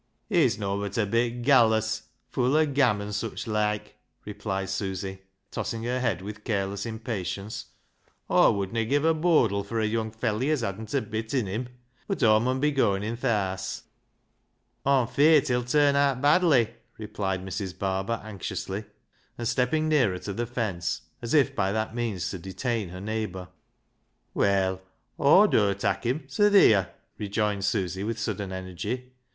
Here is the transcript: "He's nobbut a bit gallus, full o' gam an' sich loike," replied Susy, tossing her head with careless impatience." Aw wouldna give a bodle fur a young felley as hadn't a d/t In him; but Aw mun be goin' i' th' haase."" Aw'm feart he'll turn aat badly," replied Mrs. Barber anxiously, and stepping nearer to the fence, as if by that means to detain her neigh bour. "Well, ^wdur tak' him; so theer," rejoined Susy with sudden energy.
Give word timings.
"He's 0.29 0.57
nobbut 0.57 0.97
a 0.97 1.05
bit 1.05 1.43
gallus, 1.43 2.01
full 2.27 2.55
o' 2.55 2.65
gam 2.65 3.01
an' 3.03 3.13
sich 3.13 3.45
loike," 3.45 3.97
replied 4.25 4.69
Susy, 4.71 5.21
tossing 5.51 5.83
her 5.83 5.99
head 5.99 6.23
with 6.23 6.43
careless 6.43 6.87
impatience." 6.87 7.67
Aw 8.31 8.49
wouldna 8.49 8.83
give 8.85 9.05
a 9.05 9.13
bodle 9.13 9.63
fur 9.63 9.79
a 9.79 9.85
young 9.85 10.09
felley 10.09 10.49
as 10.49 10.61
hadn't 10.61 10.95
a 10.95 11.01
d/t 11.01 11.37
In 11.41 11.45
him; 11.45 11.69
but 12.07 12.23
Aw 12.23 12.39
mun 12.39 12.59
be 12.59 12.71
goin' 12.71 13.03
i' 13.03 13.13
th' 13.13 13.21
haase."" 13.21 13.83
Aw'm 14.87 15.05
feart 15.05 15.49
he'll 15.49 15.63
turn 15.63 15.95
aat 15.95 16.19
badly," 16.19 16.73
replied 16.97 17.45
Mrs. 17.45 17.77
Barber 17.77 18.19
anxiously, 18.23 18.85
and 19.37 19.47
stepping 19.47 19.87
nearer 19.87 20.17
to 20.17 20.33
the 20.33 20.47
fence, 20.47 21.03
as 21.21 21.35
if 21.35 21.55
by 21.55 21.71
that 21.71 21.93
means 21.93 22.27
to 22.31 22.39
detain 22.39 22.89
her 22.89 22.99
neigh 22.99 23.27
bour. 23.27 23.49
"Well, 24.33 24.81
^wdur 25.19 25.77
tak' 25.77 26.05
him; 26.07 26.23
so 26.25 26.49
theer," 26.49 26.89
rejoined 27.19 27.65
Susy 27.65 28.03
with 28.03 28.17
sudden 28.17 28.51
energy. 28.51 29.13